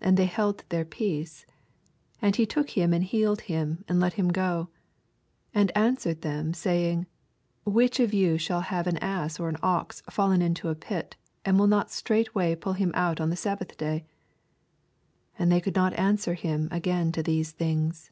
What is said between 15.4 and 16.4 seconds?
they could not answer